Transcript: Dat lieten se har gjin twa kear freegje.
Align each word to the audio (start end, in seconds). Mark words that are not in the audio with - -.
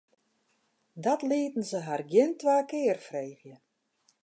Dat 1.03 1.21
lieten 1.29 1.63
se 1.71 1.79
har 1.87 2.01
gjin 2.11 2.31
twa 2.39 2.55
kear 2.69 2.99
freegje. 3.07 3.55